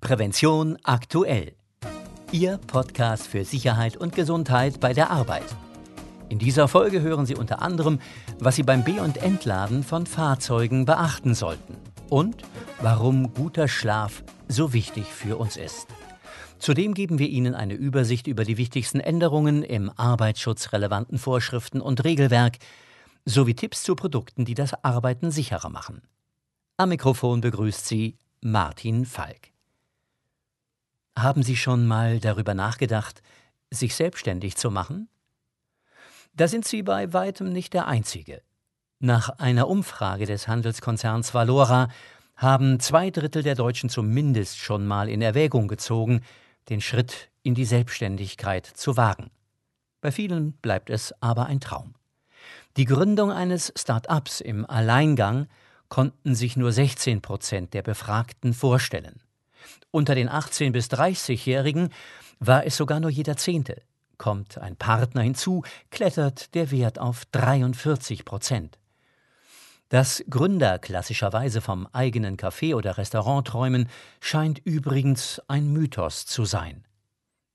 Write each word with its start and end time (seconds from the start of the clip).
Prävention 0.00 0.78
aktuell. 0.82 1.52
Ihr 2.32 2.58
Podcast 2.66 3.26
für 3.26 3.44
Sicherheit 3.44 3.98
und 3.98 4.14
Gesundheit 4.14 4.80
bei 4.80 4.94
der 4.94 5.10
Arbeit. 5.10 5.44
In 6.30 6.38
dieser 6.38 6.68
Folge 6.68 7.02
hören 7.02 7.26
Sie 7.26 7.34
unter 7.34 7.60
anderem, 7.60 8.00
was 8.38 8.56
Sie 8.56 8.62
beim 8.62 8.82
Be- 8.82 9.02
und 9.02 9.18
Entladen 9.18 9.82
von 9.82 10.06
Fahrzeugen 10.06 10.86
beachten 10.86 11.34
sollten 11.34 11.76
und 12.08 12.42
warum 12.80 13.34
guter 13.34 13.68
Schlaf 13.68 14.24
so 14.48 14.72
wichtig 14.72 15.04
für 15.04 15.36
uns 15.36 15.58
ist. 15.58 15.86
Zudem 16.58 16.94
geben 16.94 17.18
wir 17.18 17.28
Ihnen 17.28 17.54
eine 17.54 17.74
Übersicht 17.74 18.26
über 18.26 18.44
die 18.44 18.56
wichtigsten 18.56 19.00
Änderungen 19.00 19.62
im 19.62 19.90
arbeitsschutzrelevanten 19.94 21.18
Vorschriften 21.18 21.82
und 21.82 22.04
Regelwerk 22.04 22.56
sowie 23.26 23.54
Tipps 23.54 23.82
zu 23.82 23.94
Produkten, 23.96 24.46
die 24.46 24.54
das 24.54 24.82
Arbeiten 24.82 25.30
sicherer 25.30 25.68
machen. 25.68 26.00
Am 26.78 26.88
Mikrofon 26.88 27.42
begrüßt 27.42 27.86
Sie 27.86 28.16
Martin 28.40 29.04
Falk. 29.04 29.49
Haben 31.16 31.42
Sie 31.42 31.56
schon 31.56 31.86
mal 31.86 32.20
darüber 32.20 32.54
nachgedacht, 32.54 33.22
sich 33.70 33.94
selbstständig 33.94 34.56
zu 34.56 34.70
machen? 34.70 35.08
Da 36.34 36.48
sind 36.48 36.66
Sie 36.66 36.82
bei 36.82 37.12
weitem 37.12 37.52
nicht 37.52 37.74
der 37.74 37.86
Einzige. 37.86 38.42
Nach 39.00 39.30
einer 39.38 39.68
Umfrage 39.68 40.26
des 40.26 40.46
Handelskonzerns 40.46 41.34
Valora 41.34 41.88
haben 42.36 42.80
zwei 42.80 43.10
Drittel 43.10 43.42
der 43.42 43.54
Deutschen 43.54 43.90
zumindest 43.90 44.58
schon 44.58 44.86
mal 44.86 45.08
in 45.08 45.22
Erwägung 45.22 45.68
gezogen, 45.68 46.22
den 46.68 46.80
Schritt 46.80 47.30
in 47.42 47.54
die 47.54 47.64
Selbstständigkeit 47.64 48.66
zu 48.66 48.96
wagen. 48.96 49.30
Bei 50.00 50.12
vielen 50.12 50.52
bleibt 50.52 50.90
es 50.90 51.14
aber 51.20 51.46
ein 51.46 51.60
Traum. 51.60 51.94
Die 52.76 52.84
Gründung 52.84 53.32
eines 53.32 53.72
Start-ups 53.76 54.40
im 54.40 54.64
Alleingang 54.68 55.48
konnten 55.88 56.34
sich 56.34 56.56
nur 56.56 56.72
16 56.72 57.20
Prozent 57.20 57.74
der 57.74 57.82
Befragten 57.82 58.54
vorstellen. 58.54 59.20
Unter 59.90 60.14
den 60.14 60.28
18- 60.28 60.72
bis 60.72 60.86
30-Jährigen 60.86 61.90
war 62.38 62.64
es 62.64 62.76
sogar 62.76 63.00
nur 63.00 63.10
jeder 63.10 63.36
Zehnte. 63.36 63.82
Kommt 64.18 64.58
ein 64.58 64.76
Partner 64.76 65.22
hinzu, 65.22 65.62
klettert 65.90 66.54
der 66.54 66.70
Wert 66.70 66.98
auf 66.98 67.24
43 67.32 68.24
Prozent. 68.24 68.78
Dass 69.88 70.22
Gründer 70.30 70.78
klassischerweise 70.78 71.60
vom 71.60 71.88
eigenen 71.92 72.36
Café 72.36 72.76
oder 72.76 72.96
Restaurant 72.96 73.48
träumen, 73.48 73.88
scheint 74.20 74.60
übrigens 74.64 75.42
ein 75.48 75.72
Mythos 75.72 76.26
zu 76.26 76.44
sein. 76.44 76.84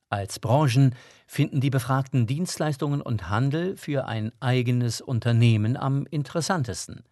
Als 0.10 0.40
Branchen 0.40 0.96
finden 1.28 1.62
die 1.62 1.70
Befragten 1.70 2.28
Dienstleistungen 2.28 3.02
und 3.02 3.30
Handel 3.30 3.78
für 3.78 4.06
ein 4.06 4.32
eigenes 4.40 5.02
Unternehmen 5.02 5.78
am 5.78 6.06
interessantesten. 6.06 7.04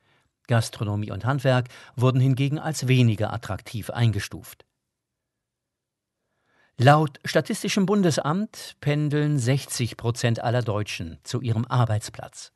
Gastronomie 0.47 1.11
und 1.11 1.25
Handwerk 1.25 1.69
wurden 1.95 2.19
hingegen 2.19 2.59
als 2.59 2.87
weniger 2.87 3.31
attraktiv 3.31 3.89
eingestuft. 3.89 4.65
Laut 6.79 7.19
Statistischem 7.23 7.85
Bundesamt 7.85 8.77
pendeln 8.81 9.37
60 9.37 9.95
Prozent 9.95 10.43
aller 10.43 10.63
Deutschen 10.63 11.19
zu 11.21 11.39
ihrem 11.39 11.65
Arbeitsplatz. 11.65 12.51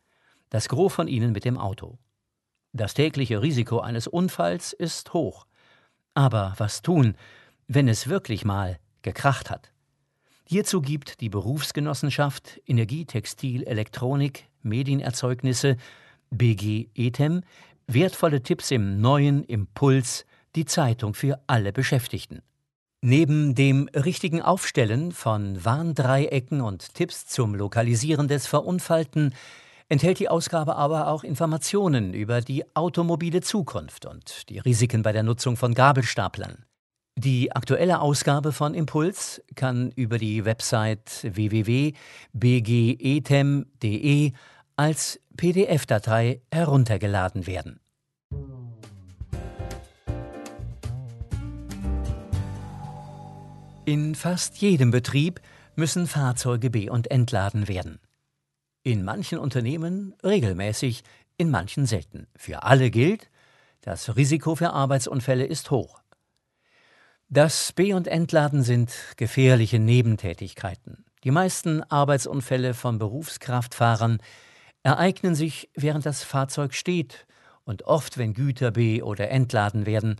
Das 0.49 0.69
Gros 0.69 0.91
von 0.91 1.07
ihnen 1.07 1.33
mit 1.33 1.45
dem 1.45 1.59
Auto. 1.59 1.99
Das 2.73 2.95
tägliche 2.95 3.43
Risiko 3.43 3.79
eines 3.79 4.07
Unfalls 4.07 4.73
ist 4.73 5.13
hoch. 5.13 5.45
Aber 6.15 6.55
was 6.57 6.81
tun, 6.81 7.15
wenn 7.67 7.87
es 7.87 8.07
wirklich 8.07 8.43
mal 8.43 8.79
gekracht 9.03 9.51
hat? 9.51 9.71
Hierzu 10.45 10.81
gibt 10.81 11.21
die 11.21 11.29
Berufsgenossenschaft 11.29 12.59
Energie, 12.65 13.05
Textil, 13.05 13.63
Elektronik, 13.65 14.47
Medienerzeugnisse 14.63 15.77
BG 16.31 16.87
ETEM 16.95 17.43
wertvolle 17.85 18.41
Tipps 18.41 18.71
im 18.71 18.99
neuen 18.99 19.43
Impuls, 19.43 20.25
die 20.55 20.65
Zeitung 20.65 21.13
für 21.13 21.39
alle 21.45 21.71
Beschäftigten. 21.71 22.41
Neben 23.01 23.53
dem 23.53 23.87
richtigen 23.93 24.41
Aufstellen 24.41 25.11
von 25.11 25.63
Warndreiecken 25.63 26.61
und 26.61 26.95
Tipps 26.95 27.27
zum 27.27 27.53
Lokalisieren 27.53 28.27
des 28.27 28.47
Verunfallten 28.47 29.35
enthält 29.87 30.17
die 30.19 30.29
Ausgabe 30.29 30.75
aber 30.75 31.07
auch 31.07 31.23
Informationen 31.23 32.15
über 32.15 32.41
die 32.41 32.63
automobile 32.75 33.41
Zukunft 33.41 34.07
und 34.07 34.49
die 34.49 34.57
Risiken 34.57 35.03
bei 35.03 35.11
der 35.11 35.21
Nutzung 35.21 35.57
von 35.57 35.75
Gabelstaplern. 35.75 36.65
Die 37.15 37.51
aktuelle 37.55 38.01
Ausgabe 38.01 38.51
von 38.51 38.73
Impuls 38.73 39.43
kann 39.55 39.91
über 39.91 40.17
die 40.17 40.43
Website 40.45 41.23
www.bgetem.de 41.23 41.93
als 44.75 45.19
PDF-Datei 45.35 46.41
heruntergeladen 46.51 47.45
werden. 47.47 47.79
In 53.87 54.15
fast 54.15 54.57
jedem 54.57 54.91
Betrieb 54.91 55.39
müssen 55.77 56.07
Fahrzeuge 56.07 56.69
be- 56.69 56.91
und 56.91 57.09
entladen 57.09 57.69
werden. 57.69 58.01
In 58.83 59.05
manchen 59.05 59.39
Unternehmen 59.39 60.13
regelmäßig, 60.25 61.05
in 61.37 61.49
manchen 61.49 61.85
selten. 61.85 62.27
Für 62.35 62.63
alle 62.63 62.91
gilt, 62.91 63.29
das 63.79 64.17
Risiko 64.17 64.55
für 64.55 64.71
Arbeitsunfälle 64.71 65.45
ist 65.45 65.71
hoch. 65.71 66.01
Das 67.29 67.71
Be- 67.71 67.95
und 67.95 68.09
Entladen 68.09 68.61
sind 68.61 68.93
gefährliche 69.15 69.79
Nebentätigkeiten. 69.79 71.05
Die 71.23 71.31
meisten 71.31 71.81
Arbeitsunfälle 71.83 72.73
von 72.73 72.99
Berufskraftfahrern 72.99 74.17
ereignen 74.83 75.33
sich, 75.33 75.69
während 75.75 76.05
das 76.05 76.23
Fahrzeug 76.23 76.73
steht 76.73 77.25
und 77.63 77.83
oft, 77.83 78.17
wenn 78.17 78.33
Güter 78.33 78.71
be- 78.71 79.05
oder 79.05 79.29
entladen 79.29 79.85
werden. 79.85 80.19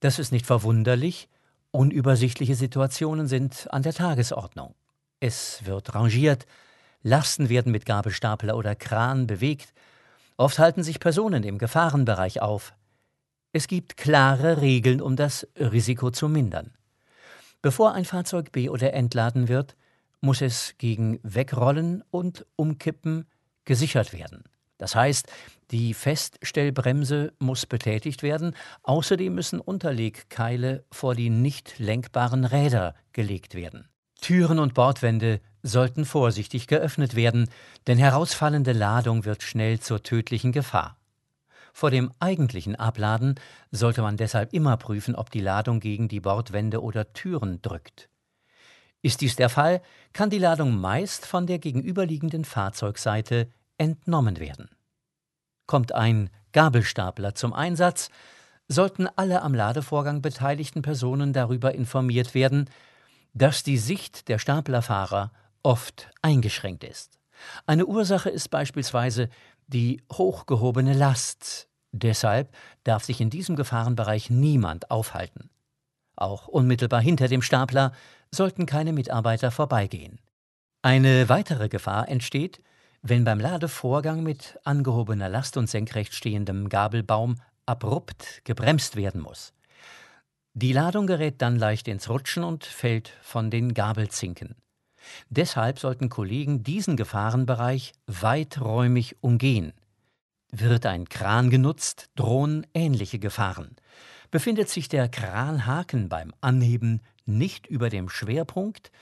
Das 0.00 0.18
ist 0.18 0.30
nicht 0.30 0.44
verwunderlich, 0.44 1.30
unübersichtliche 1.72 2.54
Situationen 2.54 3.26
sind 3.26 3.66
an 3.70 3.82
der 3.82 3.92
Tagesordnung. 3.94 4.74
Es 5.20 5.64
wird 5.64 5.94
rangiert, 5.94 6.46
Lasten 7.02 7.48
werden 7.48 7.72
mit 7.72 7.86
Gabelstapler 7.86 8.56
oder 8.56 8.76
Kran 8.76 9.26
bewegt, 9.26 9.72
oft 10.36 10.58
halten 10.58 10.84
sich 10.84 11.00
Personen 11.00 11.42
im 11.42 11.58
Gefahrenbereich 11.58 12.40
auf. 12.40 12.74
Es 13.52 13.66
gibt 13.66 13.96
klare 13.96 14.60
Regeln, 14.60 15.00
um 15.00 15.16
das 15.16 15.48
Risiko 15.58 16.10
zu 16.10 16.28
mindern. 16.28 16.72
Bevor 17.60 17.92
ein 17.92 18.04
Fahrzeug 18.04 18.52
be- 18.52 18.70
oder 18.70 18.92
entladen 18.92 19.48
wird, 19.48 19.76
muss 20.20 20.40
es 20.40 20.74
gegen 20.78 21.18
Wegrollen 21.22 22.04
und 22.10 22.46
Umkippen 22.56 23.26
gesichert 23.64 24.12
werden. 24.12 24.44
Das 24.82 24.96
heißt, 24.96 25.28
die 25.70 25.94
Feststellbremse 25.94 27.32
muss 27.38 27.66
betätigt 27.66 28.24
werden, 28.24 28.56
außerdem 28.82 29.32
müssen 29.32 29.60
Unterlegkeile 29.60 30.84
vor 30.90 31.14
die 31.14 31.30
nicht 31.30 31.78
lenkbaren 31.78 32.44
Räder 32.44 32.96
gelegt 33.12 33.54
werden. 33.54 33.86
Türen 34.20 34.58
und 34.58 34.74
Bordwände 34.74 35.40
sollten 35.62 36.04
vorsichtig 36.04 36.66
geöffnet 36.66 37.14
werden, 37.14 37.48
denn 37.86 37.96
herausfallende 37.96 38.72
Ladung 38.72 39.24
wird 39.24 39.44
schnell 39.44 39.78
zur 39.78 40.02
tödlichen 40.02 40.50
Gefahr. 40.50 40.96
Vor 41.72 41.92
dem 41.92 42.10
eigentlichen 42.18 42.74
Abladen 42.74 43.36
sollte 43.70 44.02
man 44.02 44.16
deshalb 44.16 44.52
immer 44.52 44.76
prüfen, 44.76 45.14
ob 45.14 45.30
die 45.30 45.38
Ladung 45.38 45.78
gegen 45.78 46.08
die 46.08 46.18
Bordwände 46.18 46.82
oder 46.82 47.12
Türen 47.12 47.62
drückt. 47.62 48.08
Ist 49.00 49.20
dies 49.20 49.36
der 49.36 49.48
Fall, 49.48 49.80
kann 50.12 50.28
die 50.28 50.38
Ladung 50.38 50.80
meist 50.80 51.24
von 51.24 51.46
der 51.46 51.60
gegenüberliegenden 51.60 52.44
Fahrzeugseite 52.44 53.46
entnommen 53.78 54.38
werden. 54.38 54.68
Kommt 55.66 55.92
ein 55.92 56.30
Gabelstapler 56.52 57.34
zum 57.34 57.52
Einsatz, 57.52 58.10
sollten 58.68 59.08
alle 59.16 59.42
am 59.42 59.54
Ladevorgang 59.54 60.22
beteiligten 60.22 60.82
Personen 60.82 61.32
darüber 61.32 61.74
informiert 61.74 62.34
werden, 62.34 62.68
dass 63.34 63.62
die 63.62 63.78
Sicht 63.78 64.28
der 64.28 64.38
Staplerfahrer 64.38 65.32
oft 65.62 66.10
eingeschränkt 66.20 66.84
ist. 66.84 67.18
Eine 67.66 67.86
Ursache 67.86 68.30
ist 68.30 68.50
beispielsweise 68.50 69.28
die 69.66 70.02
hochgehobene 70.12 70.92
Last. 70.92 71.68
Deshalb 71.92 72.54
darf 72.84 73.04
sich 73.04 73.20
in 73.20 73.30
diesem 73.30 73.56
Gefahrenbereich 73.56 74.30
niemand 74.30 74.90
aufhalten. 74.90 75.50
Auch 76.16 76.48
unmittelbar 76.48 77.00
hinter 77.00 77.28
dem 77.28 77.42
Stapler 77.42 77.92
sollten 78.30 78.66
keine 78.66 78.92
Mitarbeiter 78.92 79.50
vorbeigehen. 79.50 80.20
Eine 80.82 81.28
weitere 81.28 81.68
Gefahr 81.68 82.08
entsteht, 82.08 82.60
wenn 83.02 83.24
beim 83.24 83.40
Ladevorgang 83.40 84.22
mit 84.22 84.58
angehobener 84.64 85.28
Last 85.28 85.56
und 85.56 85.68
senkrecht 85.68 86.14
stehendem 86.14 86.68
Gabelbaum 86.68 87.36
abrupt 87.66 88.42
gebremst 88.44 88.96
werden 88.96 89.20
muss. 89.20 89.52
Die 90.54 90.72
Ladung 90.72 91.06
gerät 91.06 91.42
dann 91.42 91.56
leicht 91.56 91.88
ins 91.88 92.08
Rutschen 92.08 92.44
und 92.44 92.64
fällt 92.64 93.08
von 93.22 93.50
den 93.50 93.74
Gabelzinken. 93.74 94.54
Deshalb 95.30 95.78
sollten 95.78 96.08
Kollegen 96.08 96.62
diesen 96.62 96.96
Gefahrenbereich 96.96 97.92
weiträumig 98.06 99.16
umgehen. 99.20 99.72
Wird 100.52 100.86
ein 100.86 101.08
Kran 101.08 101.50
genutzt, 101.50 102.10
drohen 102.14 102.66
ähnliche 102.74 103.18
Gefahren. 103.18 103.74
Befindet 104.30 104.68
sich 104.68 104.88
der 104.88 105.08
Kranhaken 105.08 106.08
beim 106.08 106.32
Anheben 106.40 107.00
nicht 107.24 107.66
über 107.66 107.88
dem 107.88 108.08
Schwerpunkt, 108.08 108.92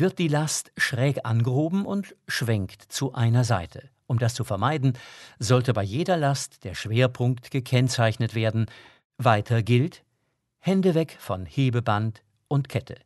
wird 0.00 0.18
die 0.18 0.28
Last 0.28 0.72
schräg 0.76 1.20
angehoben 1.24 1.86
und 1.86 2.16
schwenkt 2.26 2.82
zu 2.82 3.14
einer 3.14 3.44
Seite. 3.44 3.90
Um 4.06 4.18
das 4.18 4.34
zu 4.34 4.42
vermeiden, 4.42 4.94
sollte 5.38 5.72
bei 5.72 5.84
jeder 5.84 6.16
Last 6.16 6.64
der 6.64 6.74
Schwerpunkt 6.74 7.50
gekennzeichnet 7.50 8.34
werden. 8.34 8.66
Weiter 9.18 9.62
gilt, 9.62 10.02
Hände 10.58 10.94
weg 10.94 11.16
von 11.20 11.46
Hebeband 11.46 12.22
und 12.48 12.68
Kette. 12.68 12.96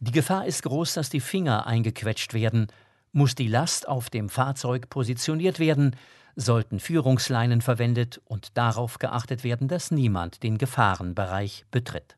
Die 0.00 0.12
Gefahr 0.12 0.46
ist 0.46 0.62
groß, 0.62 0.94
dass 0.94 1.10
die 1.10 1.20
Finger 1.20 1.66
eingequetscht 1.66 2.34
werden. 2.34 2.68
Muss 3.12 3.34
die 3.34 3.48
Last 3.48 3.88
auf 3.88 4.08
dem 4.08 4.28
Fahrzeug 4.28 4.88
positioniert 4.88 5.58
werden, 5.58 5.96
sollten 6.36 6.80
Führungsleinen 6.80 7.60
verwendet 7.60 8.20
und 8.24 8.56
darauf 8.56 8.98
geachtet 8.98 9.44
werden, 9.44 9.68
dass 9.68 9.90
niemand 9.90 10.42
den 10.42 10.58
Gefahrenbereich 10.58 11.64
betritt. 11.70 12.16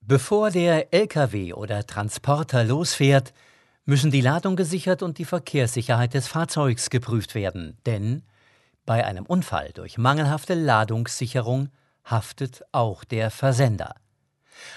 Bevor 0.00 0.50
der 0.50 0.92
Lkw 0.92 1.54
oder 1.54 1.84
Transporter 1.84 2.62
losfährt, 2.62 3.32
müssen 3.86 4.10
die 4.10 4.20
Ladung 4.20 4.56
gesichert 4.56 5.02
und 5.02 5.16
die 5.18 5.24
Verkehrssicherheit 5.24 6.12
des 6.12 6.26
Fahrzeugs 6.26 6.90
geprüft 6.90 7.36
werden, 7.36 7.78
denn 7.86 8.24
bei 8.84 9.06
einem 9.06 9.24
Unfall 9.24 9.70
durch 9.72 9.96
mangelhafte 9.96 10.54
Ladungssicherung 10.54 11.68
haftet 12.04 12.62
auch 12.72 13.04
der 13.04 13.30
Versender. 13.30 13.94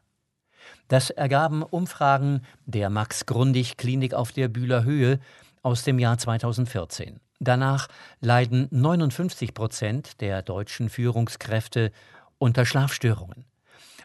Das 0.87 1.09
ergaben 1.09 1.63
Umfragen 1.63 2.41
der 2.65 2.89
Max-Grundig-Klinik 2.89 4.13
auf 4.13 4.31
der 4.31 4.47
Bühler 4.47 4.83
Höhe 4.83 5.19
aus 5.61 5.83
dem 5.83 5.99
Jahr 5.99 6.17
2014. 6.17 7.19
Danach 7.39 7.87
leiden 8.21 8.67
59 8.71 9.53
Prozent 9.53 10.21
der 10.21 10.41
deutschen 10.41 10.89
Führungskräfte 10.89 11.91
unter 12.37 12.65
Schlafstörungen. 12.65 13.45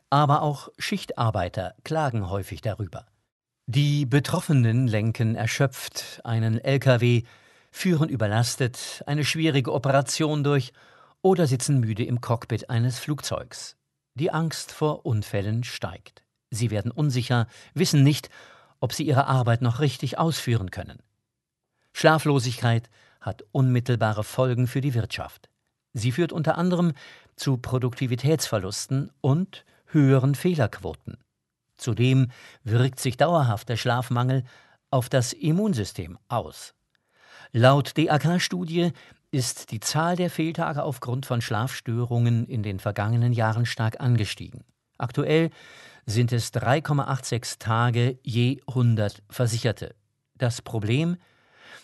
Aber 0.09 0.43
auch 0.43 0.69
Schichtarbeiter 0.79 1.75
klagen 1.85 2.29
häufig 2.29 2.61
darüber. 2.61 3.07
Die 3.67 4.05
Betroffenen 4.05 4.89
lenken 4.89 5.37
erschöpft 5.37 6.21
einen 6.25 6.59
LKW, 6.59 7.23
führen 7.71 8.09
überlastet 8.09 9.05
eine 9.07 9.25
schwierige 9.25 9.73
Operation 9.73 10.43
durch 10.43 10.73
oder 11.23 11.47
sitzen 11.47 11.79
müde 11.79 12.05
im 12.05 12.21
Cockpit 12.21 12.69
eines 12.69 12.99
Flugzeugs. 12.99 13.77
Die 14.15 14.33
Angst 14.33 14.73
vor 14.73 15.07
Unfällen 15.07 15.63
steigt. 15.63 16.25
Sie 16.51 16.71
werden 16.71 16.91
unsicher, 16.91 17.47
wissen 17.75 18.03
nicht, 18.03 18.29
ob 18.81 18.93
sie 18.93 19.05
ihre 19.05 19.27
Arbeit 19.27 19.63
noch 19.63 19.81
richtig 19.81 20.19
ausführen 20.19 20.71
können. 20.71 20.99
Schlaflosigkeit 21.93 22.91
hat 23.21 23.45
unmittelbare 23.53 24.25
Folgen 24.25 24.67
für 24.67 24.81
die 24.81 24.95
Wirtschaft. 24.95 25.49
Sie 25.93 26.13
führt 26.13 26.33
unter 26.33 26.57
anderem 26.57 26.93
zu 27.37 27.57
Produktivitätsverlusten 27.57 29.11
und 29.21 29.65
höheren 29.87 30.35
Fehlerquoten. 30.35 31.19
Zudem 31.77 32.31
wirkt 32.63 33.01
sich 33.01 33.17
dauerhaft 33.17 33.69
der 33.69 33.77
Schlafmangel 33.77 34.45
auf 34.91 35.09
das 35.09 35.33
Immunsystem 35.33 36.19
aus. 36.29 36.75
Laut 37.53 37.97
DAK-Studie 37.97 38.93
ist 39.31 39.71
die 39.71 39.81
Zahl 39.81 40.17
der 40.17 40.31
Fehltage 40.31 40.83
aufgrund 40.83 41.27
von 41.27 41.41
Schlafstörungen 41.41 42.47
in 42.47 42.63
den 42.63 42.79
vergangenen 42.79 43.33
Jahren 43.33 43.67
stark 43.67 44.01
angestiegen. 44.01 44.65
Aktuell 44.99 45.51
sind 46.07 46.33
es 46.33 46.53
3,86 46.53 47.59
Tage 47.59 48.19
je 48.23 48.61
100 48.67 49.23
Versicherte. 49.29 49.95
Das 50.37 50.63
Problem? 50.63 51.17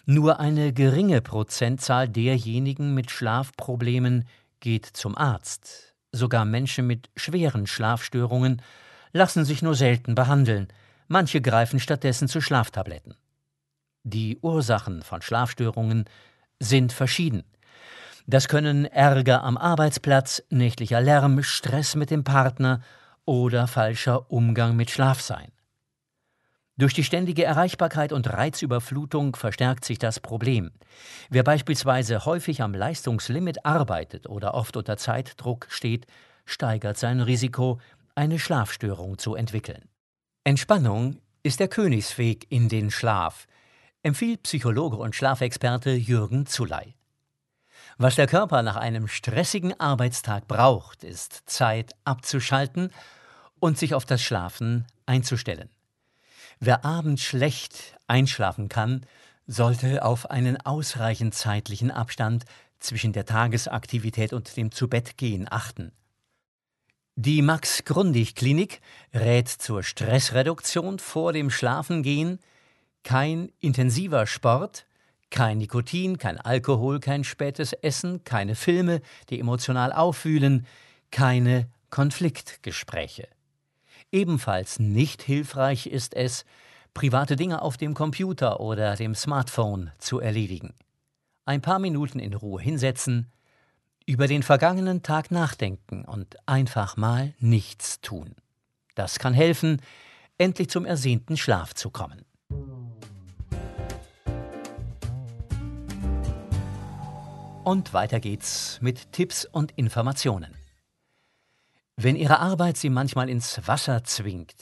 Nur 0.04 0.40
eine 0.40 0.72
geringe 0.72 1.20
Prozentzahl 1.20 2.08
derjenigen 2.08 2.94
mit 2.94 3.10
Schlafproblemen 3.10 4.24
geht 4.60 4.86
zum 4.86 5.16
Arzt. 5.16 5.94
Sogar 6.12 6.44
Menschen 6.44 6.86
mit 6.86 7.10
schweren 7.16 7.66
Schlafstörungen 7.66 8.62
lassen 9.12 9.44
sich 9.44 9.62
nur 9.62 9.74
selten 9.74 10.14
behandeln. 10.14 10.68
Manche 11.08 11.40
greifen 11.40 11.80
stattdessen 11.80 12.28
zu 12.28 12.40
Schlaftabletten. 12.40 13.14
Die 14.04 14.38
Ursachen 14.40 15.02
von 15.02 15.22
Schlafstörungen 15.22 16.04
sind 16.60 16.92
verschieden. 16.92 17.44
Das 18.26 18.48
können 18.48 18.84
Ärger 18.86 19.42
am 19.42 19.56
Arbeitsplatz, 19.56 20.42
nächtlicher 20.50 21.00
Lärm, 21.00 21.42
Stress 21.42 21.94
mit 21.94 22.10
dem 22.10 22.24
Partner 22.24 22.80
oder 23.26 23.66
falscher 23.66 24.30
Umgang 24.30 24.76
mit 24.76 24.90
Schlaf 24.90 25.20
sein. 25.20 25.52
Durch 26.78 26.92
die 26.92 27.04
ständige 27.04 27.44
Erreichbarkeit 27.44 28.12
und 28.12 28.30
Reizüberflutung 28.30 29.34
verstärkt 29.34 29.84
sich 29.84 29.98
das 29.98 30.20
Problem. 30.20 30.72
Wer 31.30 31.42
beispielsweise 31.42 32.26
häufig 32.26 32.60
am 32.60 32.74
Leistungslimit 32.74 33.64
arbeitet 33.64 34.28
oder 34.28 34.54
oft 34.54 34.76
unter 34.76 34.98
Zeitdruck 34.98 35.66
steht, 35.70 36.06
steigert 36.44 36.98
sein 36.98 37.20
Risiko, 37.20 37.80
eine 38.14 38.38
Schlafstörung 38.38 39.18
zu 39.18 39.34
entwickeln. 39.34 39.88
Entspannung 40.44 41.20
ist 41.42 41.60
der 41.60 41.68
Königsweg 41.68 42.46
in 42.50 42.68
den 42.68 42.90
Schlaf, 42.90 43.46
empfiehlt 44.02 44.42
Psychologe 44.42 44.96
und 44.96 45.14
Schlafexperte 45.14 45.90
Jürgen 45.90 46.46
Zuley. 46.46 46.94
Was 47.98 48.16
der 48.16 48.26
Körper 48.26 48.62
nach 48.62 48.76
einem 48.76 49.08
stressigen 49.08 49.78
Arbeitstag 49.80 50.46
braucht, 50.46 51.04
ist 51.04 51.42
Zeit 51.46 51.92
abzuschalten 52.04 52.90
und 53.58 53.78
sich 53.78 53.94
auf 53.94 54.04
das 54.04 54.22
Schlafen 54.22 54.86
einzustellen. 55.06 55.70
Wer 56.60 56.84
abends 56.84 57.22
schlecht 57.22 57.96
einschlafen 58.06 58.68
kann, 58.68 59.04
sollte 59.46 60.04
auf 60.04 60.30
einen 60.30 60.60
ausreichend 60.60 61.34
zeitlichen 61.34 61.90
Abstand 61.90 62.44
zwischen 62.78 63.12
der 63.12 63.26
Tagesaktivität 63.26 64.32
und 64.32 64.56
dem 64.56 64.72
Zubettgehen 64.72 65.46
achten. 65.50 65.92
Die 67.14 67.40
Max-Grundig-Klinik 67.40 68.80
rät 69.14 69.48
zur 69.48 69.82
Stressreduktion 69.82 70.98
vor 70.98 71.32
dem 71.32 71.50
Schlafengehen 71.50 72.38
kein 73.04 73.52
intensiver 73.60 74.26
Sport, 74.26 74.86
kein 75.30 75.58
Nikotin, 75.58 76.18
kein 76.18 76.38
Alkohol, 76.38 77.00
kein 77.00 77.24
spätes 77.24 77.72
Essen, 77.72 78.24
keine 78.24 78.54
Filme, 78.54 79.00
die 79.30 79.40
emotional 79.40 79.92
aufwühlen, 79.92 80.66
keine 81.10 81.68
Konfliktgespräche. 81.90 83.28
Ebenfalls 84.12 84.78
nicht 84.78 85.22
hilfreich 85.22 85.86
ist 85.86 86.14
es, 86.14 86.44
private 86.94 87.36
Dinge 87.36 87.60
auf 87.62 87.76
dem 87.76 87.94
Computer 87.94 88.60
oder 88.60 88.96
dem 88.96 89.14
Smartphone 89.14 89.90
zu 89.98 90.20
erledigen. 90.20 90.74
Ein 91.44 91.60
paar 91.60 91.78
Minuten 91.78 92.18
in 92.18 92.34
Ruhe 92.34 92.60
hinsetzen, 92.60 93.30
über 94.06 94.28
den 94.28 94.42
vergangenen 94.42 95.02
Tag 95.02 95.30
nachdenken 95.30 96.04
und 96.04 96.36
einfach 96.46 96.96
mal 96.96 97.34
nichts 97.40 98.00
tun. 98.00 98.36
Das 98.94 99.18
kann 99.18 99.34
helfen, 99.34 99.82
endlich 100.38 100.70
zum 100.70 100.86
ersehnten 100.86 101.36
Schlaf 101.36 101.74
zu 101.74 101.90
kommen. 101.90 102.24
Und 107.64 107.92
weiter 107.92 108.20
geht's 108.20 108.78
mit 108.80 109.10
Tipps 109.10 109.44
und 109.44 109.72
Informationen. 109.72 110.54
Wenn 111.98 112.16
Ihre 112.16 112.40
Arbeit 112.40 112.76
Sie 112.76 112.90
manchmal 112.90 113.30
ins 113.30 113.66
Wasser 113.66 114.04
zwingt, 114.04 114.54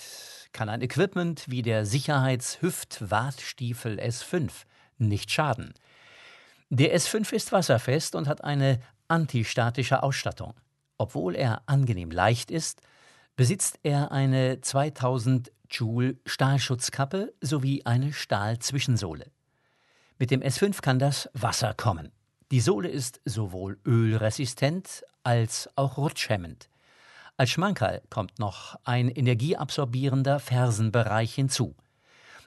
kann 0.52 0.68
ein 0.68 0.82
Equipment 0.82 1.42
wie 1.48 1.62
der 1.62 1.84
Sicherheits-Hüft-Wartstiefel 1.84 3.98
S5 3.98 4.52
nicht 4.98 5.32
schaden. 5.32 5.74
Der 6.70 6.96
S5 6.96 7.32
ist 7.32 7.50
wasserfest 7.50 8.14
und 8.14 8.28
hat 8.28 8.44
eine 8.44 8.78
antistatische 9.08 10.04
Ausstattung. 10.04 10.54
Obwohl 10.96 11.34
er 11.34 11.62
angenehm 11.66 12.12
leicht 12.12 12.52
ist, 12.52 12.82
besitzt 13.34 13.80
er 13.82 14.12
eine 14.12 14.60
2000 14.60 15.50
Joule 15.68 16.16
Stahlschutzkappe 16.26 17.34
sowie 17.40 17.82
eine 17.84 18.12
Stahlzwischensohle. 18.12 19.26
Mit 20.20 20.30
dem 20.30 20.40
S5 20.40 20.82
kann 20.82 21.00
das 21.00 21.28
Wasser 21.32 21.74
kommen. 21.74 22.12
Die 22.52 22.60
Sohle 22.60 22.90
ist 22.90 23.20
sowohl 23.24 23.80
ölresistent 23.84 25.02
als 25.24 25.68
auch 25.74 25.96
rutschhemmend. 25.96 26.68
Als 27.36 27.50
Schmankerl 27.50 28.00
kommt 28.10 28.38
noch 28.38 28.76
ein 28.84 29.08
energieabsorbierender 29.08 30.38
Fersenbereich 30.38 31.34
hinzu. 31.34 31.74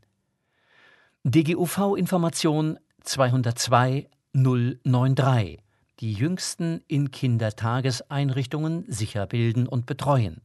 DGUV-Information 1.26 2.80
202 3.04 4.08
093 4.34 5.60
die 6.00 6.14
Jüngsten 6.14 6.82
in 6.88 7.12
Kindertageseinrichtungen 7.12 8.86
sicher 8.88 9.28
bilden 9.28 9.68
und 9.68 9.86
betreuen. 9.86 10.42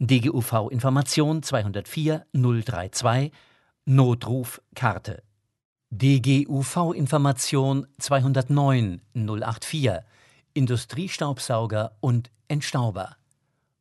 DGUV 0.00 0.70
Information 0.70 1.42
204 1.42 2.26
032 2.32 3.32
Notrufkarte. 3.84 5.22
DGUV 5.90 6.94
Information 6.94 7.86
209 7.98 9.00
084 9.14 10.02
Industriestaubsauger 10.54 11.92
und 12.00 12.30
Entstauber. 12.48 13.16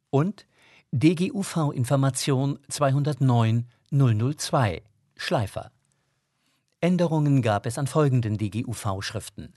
Und 0.09 0.45
DGUV 0.91 1.71
Information 1.73 2.59
209 2.67 3.67
002 3.91 4.81
Schleifer. 5.15 5.71
Änderungen 6.81 7.41
gab 7.41 7.65
es 7.65 7.77
an 7.77 7.87
folgenden 7.87 8.37
DGUV-Schriften. 8.37 9.53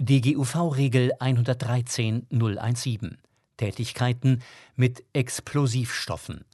DGUV-Regel 0.00 1.12
113 1.20 2.26
017 2.30 3.18
Tätigkeiten 3.56 4.42
mit 4.76 5.04
Explosivstoffen. 5.12 6.44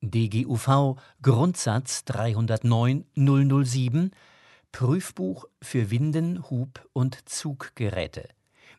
DGUV 0.00 0.96
Grundsatz 1.22 2.04
309 2.04 3.04
007 3.16 4.12
Prüfbuch 4.70 5.46
für 5.60 5.90
Winden, 5.90 6.48
Hub- 6.50 6.86
und 6.92 7.28
Zuggeräte. 7.28 8.28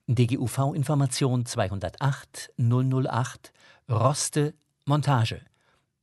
DGUV 0.07 0.73
Information 0.73 1.45
208 1.45 2.53
008 2.57 3.51
Roste 3.89 4.53
Montage 4.85 5.41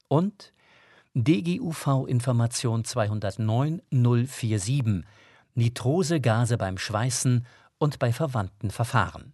und 0.09 0.52
DGUV 1.14 2.06
Information 2.06 2.85
209 2.85 3.80
047 3.90 5.04
Nitrosegase 5.54 6.59
beim 6.59 6.78
Schweißen 6.78 7.47
und 7.78 7.99
bei 7.99 8.12
verwandten 8.12 8.71
Verfahren. 8.71 9.33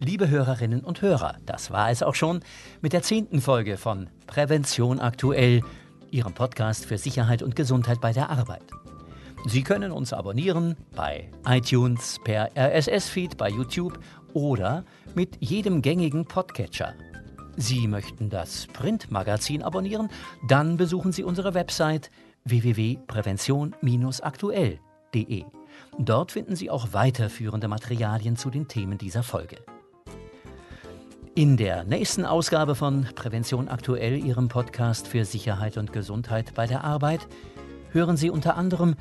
Liebe 0.00 0.30
Hörerinnen 0.30 0.84
und 0.84 1.02
Hörer, 1.02 1.38
das 1.44 1.72
war 1.72 1.90
es 1.90 2.04
auch 2.04 2.14
schon 2.14 2.38
mit 2.80 2.92
der 2.92 3.02
zehnten 3.02 3.40
Folge 3.40 3.76
von 3.76 4.08
Prävention 4.26 5.00
aktuell, 5.00 5.62
Ihrem 6.10 6.32
Podcast 6.32 6.86
für 6.86 6.96
Sicherheit 6.96 7.42
und 7.42 7.56
Gesundheit 7.56 8.00
bei 8.00 8.12
der 8.12 8.30
Arbeit. 8.30 8.62
Sie 9.46 9.62
können 9.62 9.92
uns 9.92 10.12
abonnieren 10.12 10.76
bei 10.94 11.30
iTunes, 11.46 12.18
per 12.24 12.50
RSS-Feed 12.56 13.36
bei 13.36 13.48
YouTube 13.48 14.00
oder 14.34 14.84
mit 15.14 15.36
jedem 15.40 15.80
gängigen 15.80 16.26
Podcatcher. 16.26 16.94
Sie 17.56 17.86
möchten 17.88 18.30
das 18.30 18.66
Printmagazin 18.68 19.62
abonnieren? 19.62 20.08
Dann 20.46 20.76
besuchen 20.76 21.12
Sie 21.12 21.24
unsere 21.24 21.54
Website 21.54 22.10
www.prävention-aktuell.de. 22.44 25.44
Dort 25.98 26.32
finden 26.32 26.56
Sie 26.56 26.70
auch 26.70 26.92
weiterführende 26.92 27.68
Materialien 27.68 28.36
zu 28.36 28.50
den 28.50 28.68
Themen 28.68 28.98
dieser 28.98 29.22
Folge. 29.22 29.56
In 31.34 31.56
der 31.56 31.84
nächsten 31.84 32.24
Ausgabe 32.24 32.74
von 32.74 33.06
Prävention 33.14 33.68
aktuell, 33.68 34.18
Ihrem 34.18 34.48
Podcast 34.48 35.06
für 35.06 35.24
Sicherheit 35.24 35.78
und 35.78 35.92
Gesundheit 35.92 36.54
bei 36.54 36.66
der 36.66 36.84
Arbeit, 36.84 37.20
hören 37.90 38.16
Sie 38.16 38.30
unter 38.30 38.56
anderem, 38.56 38.96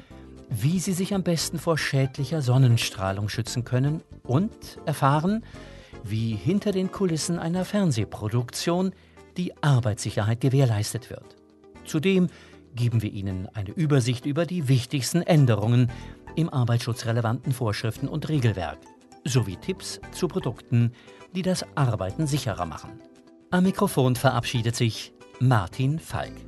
wie 0.50 0.80
Sie 0.80 0.94
sich 0.94 1.14
am 1.14 1.24
besten 1.24 1.60
vor 1.60 1.78
schädlicher 1.78 2.42
Sonnenstrahlung 2.42 3.30
schützen 3.30 3.64
können 3.64 4.02
und 4.24 4.80
erfahren, 4.86 5.44
wie 6.04 6.36
hinter 6.36 6.72
den 6.72 6.92
Kulissen 6.92 7.40
einer 7.40 7.66
Fernsehproduktion 7.66 8.94
die 9.36 9.62
Arbeitssicherheit 9.62 10.42
gewährleistet 10.42 11.10
wird. 11.10 11.36
Zudem 11.86 12.28
geben 12.76 13.02
wir 13.02 13.12
Ihnen 13.12 13.48
eine 13.54 13.72
Übersicht 13.72 14.26
über 14.26 14.46
die 14.46 14.68
wichtigsten 14.68 15.22
Änderungen 15.22 15.92
im 16.36 16.50
arbeitsschutzrelevanten 16.50 17.52
Vorschriften 17.52 18.08
und 18.08 18.30
Regelwerk 18.30 18.78
sowie 19.26 19.58
Tipps 19.58 20.00
zu 20.12 20.28
Produkten, 20.28 20.94
die 21.36 21.42
das 21.42 21.66
Arbeiten 21.76 22.28
sicherer 22.28 22.66
machen. 22.66 23.00
Am 23.52 23.64
Mikrofon 23.64 24.16
verabschiedet 24.16 24.76
sich 24.76 25.14
Martin 25.40 26.00
Falk. 26.00 26.47